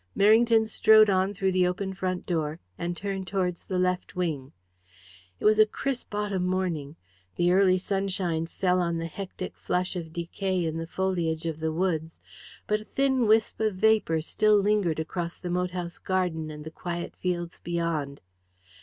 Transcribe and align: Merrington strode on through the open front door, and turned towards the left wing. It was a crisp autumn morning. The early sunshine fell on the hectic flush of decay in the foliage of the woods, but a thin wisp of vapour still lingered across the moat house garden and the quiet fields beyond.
Merrington 0.17 0.67
strode 0.67 1.11
on 1.11 1.35
through 1.35 1.51
the 1.51 1.67
open 1.67 1.93
front 1.93 2.25
door, 2.25 2.59
and 2.75 2.97
turned 2.97 3.27
towards 3.27 3.63
the 3.63 3.77
left 3.77 4.15
wing. 4.15 4.51
It 5.39 5.45
was 5.45 5.59
a 5.59 5.65
crisp 5.67 6.15
autumn 6.15 6.47
morning. 6.47 6.95
The 7.35 7.51
early 7.51 7.77
sunshine 7.77 8.47
fell 8.47 8.81
on 8.81 8.97
the 8.97 9.05
hectic 9.05 9.55
flush 9.55 9.95
of 9.95 10.11
decay 10.11 10.65
in 10.65 10.77
the 10.77 10.87
foliage 10.87 11.45
of 11.45 11.59
the 11.59 11.71
woods, 11.71 12.19
but 12.65 12.79
a 12.81 12.85
thin 12.85 13.27
wisp 13.27 13.59
of 13.59 13.75
vapour 13.75 14.21
still 14.21 14.57
lingered 14.59 14.99
across 14.99 15.37
the 15.37 15.51
moat 15.51 15.69
house 15.69 15.99
garden 15.99 16.49
and 16.49 16.63
the 16.63 16.71
quiet 16.71 17.15
fields 17.15 17.59
beyond. 17.59 18.21